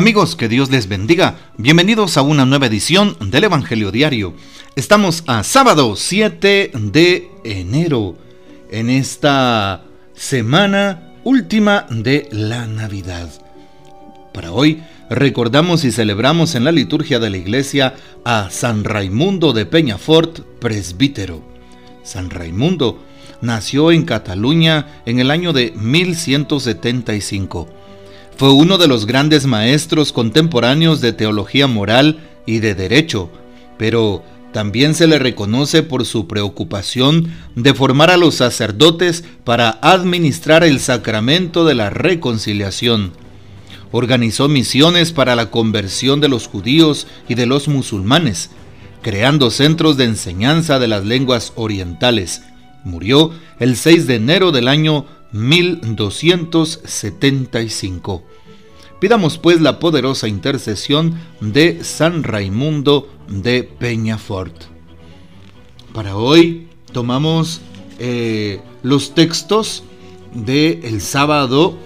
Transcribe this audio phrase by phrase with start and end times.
[0.00, 1.36] Amigos, que Dios les bendiga.
[1.58, 4.32] Bienvenidos a una nueva edición del Evangelio Diario.
[4.74, 8.16] Estamos a sábado 7 de enero,
[8.70, 9.84] en esta
[10.14, 13.28] semana última de la Navidad.
[14.32, 17.94] Para hoy recordamos y celebramos en la liturgia de la iglesia
[18.24, 21.42] a San Raimundo de Peñafort, presbítero.
[22.04, 23.04] San Raimundo
[23.42, 27.79] nació en Cataluña en el año de 1175
[28.40, 33.30] fue uno de los grandes maestros contemporáneos de teología moral y de derecho,
[33.76, 40.64] pero también se le reconoce por su preocupación de formar a los sacerdotes para administrar
[40.64, 43.12] el sacramento de la reconciliación.
[43.92, 48.48] Organizó misiones para la conversión de los judíos y de los musulmanes,
[49.02, 52.40] creando centros de enseñanza de las lenguas orientales.
[52.84, 58.22] Murió el 6 de enero del año 1275.
[59.00, 64.54] Pidamos pues la poderosa intercesión de San Raimundo de Peñafort.
[65.94, 67.60] Para hoy tomamos
[67.98, 69.84] eh, los textos
[70.34, 71.78] del el sábado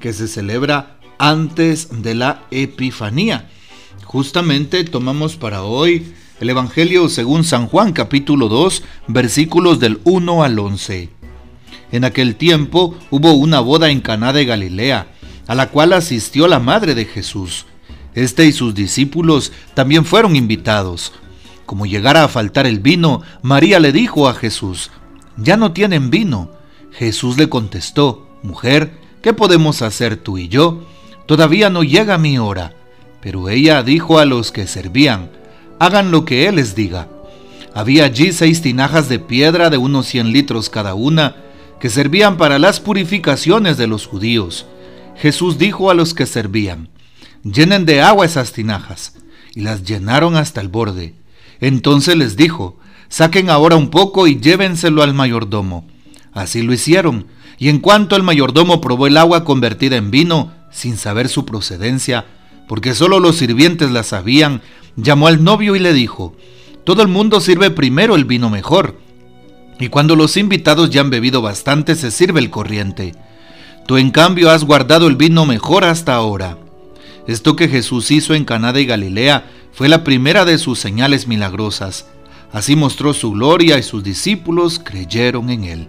[0.00, 3.50] que se celebra antes de la Epifanía.
[4.04, 10.58] Justamente tomamos para hoy el Evangelio según San Juan capítulo 2 versículos del 1 al
[10.58, 11.08] 11.
[11.92, 15.06] En aquel tiempo hubo una boda en Caná de Galilea
[15.46, 17.66] a la cual asistió la madre de Jesús.
[18.14, 21.12] Este y sus discípulos también fueron invitados.
[21.66, 24.90] Como llegara a faltar el vino, María le dijo a Jesús,
[25.36, 26.50] Ya no tienen vino.
[26.92, 30.86] Jesús le contestó, Mujer, ¿qué podemos hacer tú y yo?
[31.26, 32.74] Todavía no llega mi hora.
[33.20, 35.30] Pero ella dijo a los que servían,
[35.78, 37.08] Hagan lo que Él les diga.
[37.74, 41.36] Había allí seis tinajas de piedra de unos cien litros cada una,
[41.80, 44.66] que servían para las purificaciones de los judíos.
[45.16, 46.88] Jesús dijo a los que servían,
[47.42, 49.14] llenen de agua esas tinajas,
[49.54, 51.14] y las llenaron hasta el borde.
[51.60, 52.78] Entonces les dijo,
[53.08, 55.86] saquen ahora un poco y llévenselo al mayordomo.
[56.32, 57.26] Así lo hicieron,
[57.58, 62.26] y en cuanto el mayordomo probó el agua convertida en vino, sin saber su procedencia,
[62.68, 64.60] porque solo los sirvientes la sabían,
[64.96, 66.36] llamó al novio y le dijo,
[66.84, 68.98] todo el mundo sirve primero el vino mejor,
[69.78, 73.14] y cuando los invitados ya han bebido bastante se sirve el corriente
[73.86, 76.58] Tú en cambio has guardado el vino mejor hasta ahora.
[77.28, 82.06] Esto que Jesús hizo en Caná de Galilea fue la primera de sus señales milagrosas.
[82.52, 85.88] Así mostró su gloria y sus discípulos creyeron en él.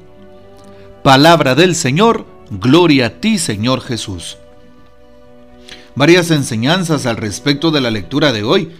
[1.03, 4.37] Palabra del Señor, gloria a ti Señor Jesús.
[5.95, 8.71] Varias enseñanzas al respecto de la lectura de hoy.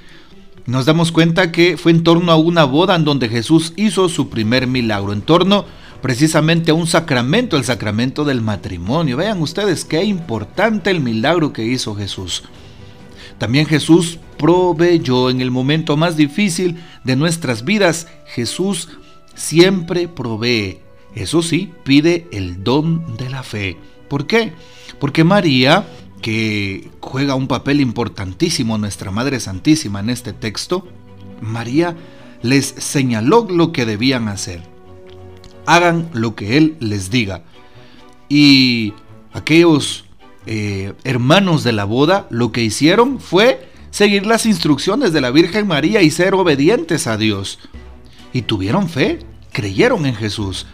[0.67, 4.27] Nos damos cuenta que fue en torno a una boda en donde Jesús hizo su
[4.27, 5.63] primer milagro, en torno
[6.01, 9.15] precisamente a un sacramento, el sacramento del matrimonio.
[9.15, 12.43] Vean ustedes qué importante el milagro que hizo Jesús.
[13.37, 18.09] También Jesús proveyó en el momento más difícil de nuestras vidas.
[18.25, 18.89] Jesús
[19.35, 20.79] siempre provee.
[21.15, 23.77] Eso sí, pide el don de la fe.
[24.09, 24.51] ¿Por qué?
[24.99, 25.87] Porque María,
[26.21, 30.87] que juega un papel importantísimo, nuestra Madre Santísima en este texto,
[31.41, 31.95] María
[32.41, 34.77] les señaló lo que debían hacer
[35.67, 37.43] hagan lo que Él les diga.
[38.29, 38.93] Y
[39.33, 40.05] aquellos
[40.47, 45.67] eh, hermanos de la boda lo que hicieron fue seguir las instrucciones de la Virgen
[45.67, 47.59] María y ser obedientes a Dios.
[48.33, 49.19] Y tuvieron fe,
[49.51, 50.65] creyeron en Jesús.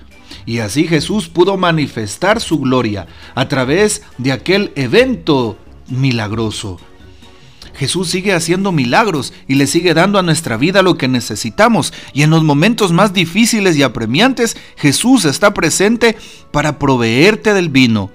[0.45, 6.79] Y así Jesús pudo manifestar su gloria a través de aquel evento milagroso.
[7.75, 11.93] Jesús sigue haciendo milagros y le sigue dando a nuestra vida lo que necesitamos.
[12.13, 16.15] Y en los momentos más difíciles y apremiantes, Jesús está presente
[16.51, 18.11] para proveerte del vino.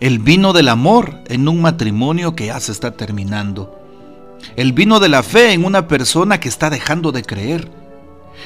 [0.00, 3.80] El vino del amor en un matrimonio que ya se está terminando.
[4.56, 7.70] El vino de la fe en una persona que está dejando de creer.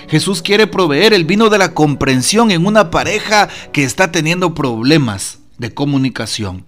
[0.09, 5.39] Jesús quiere proveer el vino de la comprensión en una pareja que está teniendo problemas
[5.59, 6.65] de comunicación.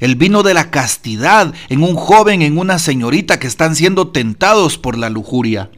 [0.00, 4.78] El vino de la castidad en un joven, en una señorita que están siendo tentados
[4.78, 5.70] por la lujuria.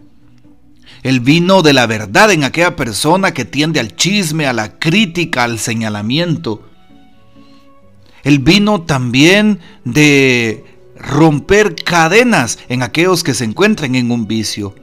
[1.03, 5.45] El vino de la verdad en aquella persona que tiende al chisme, a la crítica,
[5.45, 6.69] al señalamiento.
[8.23, 10.65] El vino también de
[10.97, 14.75] romper cadenas en aquellos que se encuentran en un vicio.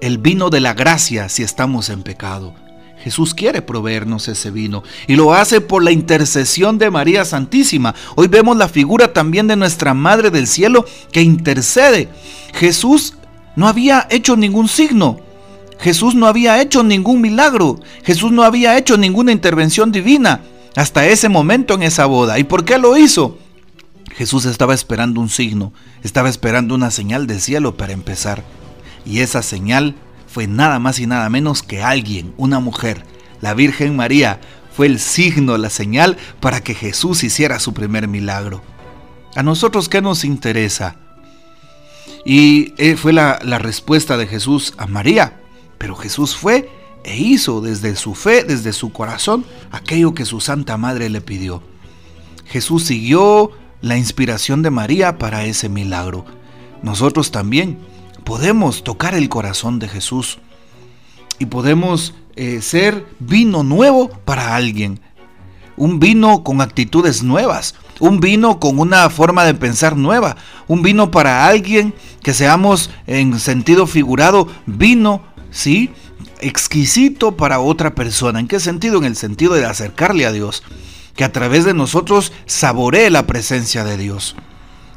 [0.00, 2.54] El vino de la gracia si estamos en pecado.
[3.02, 7.94] Jesús quiere proveernos ese vino y lo hace por la intercesión de María Santísima.
[8.14, 12.08] Hoy vemos la figura también de nuestra Madre del Cielo que intercede.
[12.54, 13.14] Jesús
[13.56, 15.20] no había hecho ningún signo.
[15.78, 17.78] Jesús no había hecho ningún milagro.
[18.02, 20.40] Jesús no había hecho ninguna intervención divina
[20.76, 22.38] hasta ese momento en esa boda.
[22.38, 23.38] ¿Y por qué lo hizo?
[24.16, 28.44] Jesús estaba esperando un signo, estaba esperando una señal del cielo para empezar.
[29.04, 29.94] Y esa señal
[30.26, 33.04] fue nada más y nada menos que alguien, una mujer,
[33.40, 34.40] la Virgen María,
[34.72, 38.62] fue el signo, la señal para que Jesús hiciera su primer milagro.
[39.34, 40.96] ¿A nosotros qué nos interesa?
[42.24, 45.40] Y eh, fue la, la respuesta de Jesús a María.
[45.78, 46.68] Pero Jesús fue
[47.04, 51.62] e hizo desde su fe, desde su corazón, aquello que su Santa Madre le pidió.
[52.46, 56.26] Jesús siguió la inspiración de María para ese milagro.
[56.82, 57.78] Nosotros también
[58.24, 60.38] podemos tocar el corazón de Jesús
[61.38, 65.00] y podemos eh, ser vino nuevo para alguien.
[65.76, 70.36] Un vino con actitudes nuevas, un vino con una forma de pensar nueva,
[70.68, 75.90] un vino para alguien que seamos en sentido figurado, vino, ¿sí?
[76.40, 78.40] Exquisito para otra persona.
[78.40, 78.98] ¿En qué sentido?
[78.98, 80.62] En el sentido de acercarle a Dios
[81.14, 84.36] que a través de nosotros saboree la presencia de Dios,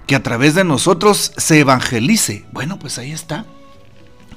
[0.07, 2.45] que a través de nosotros se evangelice.
[2.51, 3.45] Bueno, pues ahí está.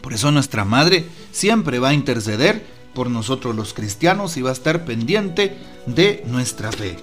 [0.00, 2.64] Por eso nuestra Madre siempre va a interceder
[2.94, 6.96] por nosotros los cristianos y va a estar pendiente de nuestra fe.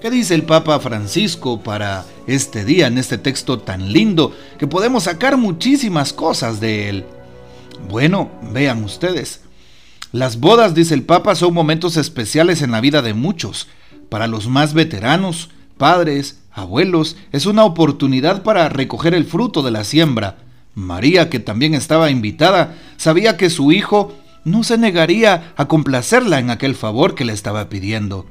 [0.00, 5.04] ¿Qué dice el Papa Francisco para este día, en este texto tan lindo, que podemos
[5.04, 7.04] sacar muchísimas cosas de él?
[7.88, 9.40] Bueno, vean ustedes.
[10.12, 13.68] Las bodas, dice el Papa, son momentos especiales en la vida de muchos
[14.08, 15.48] para los más veteranos,
[15.78, 20.38] padres, abuelos, es una oportunidad para recoger el fruto de la siembra.
[20.74, 24.14] María, que también estaba invitada, sabía que su hijo
[24.44, 28.26] no se negaría a complacerla en aquel favor que le estaba pidiendo.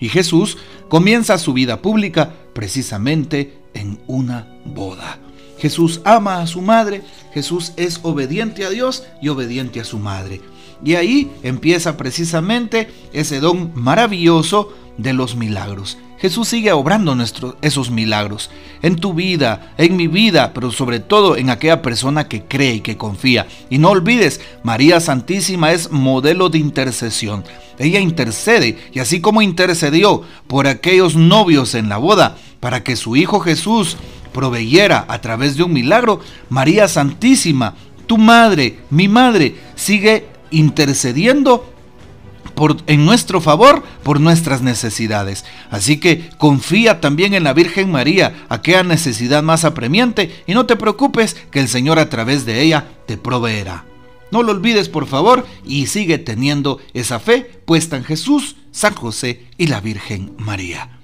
[0.00, 0.58] Y Jesús
[0.88, 5.18] comienza su vida pública precisamente en una boda.
[5.58, 7.02] Jesús ama a su madre,
[7.32, 10.40] Jesús es obediente a Dios y obediente a su madre.
[10.82, 15.98] Y ahí empieza precisamente ese don maravilloso de los milagros.
[16.18, 18.50] Jesús sigue obrando nuestros, esos milagros
[18.80, 22.80] en tu vida, en mi vida, pero sobre todo en aquella persona que cree y
[22.80, 23.46] que confía.
[23.68, 27.44] Y no olvides, María Santísima es modelo de intercesión.
[27.78, 33.16] Ella intercede y así como intercedió por aquellos novios en la boda para que su
[33.16, 33.98] Hijo Jesús
[34.32, 37.74] proveyera a través de un milagro, María Santísima,
[38.06, 41.74] tu madre, mi madre, sigue intercediendo
[42.86, 45.44] en nuestro favor por nuestras necesidades.
[45.70, 50.76] Así que confía también en la Virgen María, aquella necesidad más apremiante, y no te
[50.76, 53.84] preocupes que el Señor a través de ella te proveerá.
[54.30, 59.46] No lo olvides por favor y sigue teniendo esa fe puesta en Jesús, San José
[59.58, 60.98] y la Virgen María.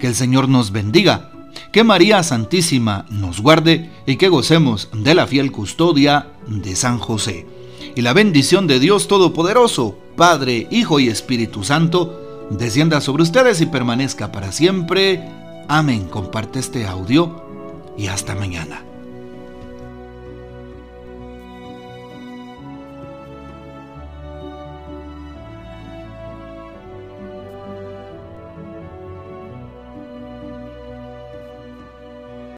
[0.00, 1.30] Que el Señor nos bendiga,
[1.72, 7.53] que María Santísima nos guarde y que gocemos de la fiel custodia de San José
[7.94, 13.66] y la bendición de Dios Todopoderoso, Padre, Hijo y Espíritu Santo, descienda sobre ustedes y
[13.66, 15.28] permanezca para siempre.
[15.68, 16.04] Amén.
[16.08, 17.44] Comparte este audio
[17.96, 18.93] y hasta mañana.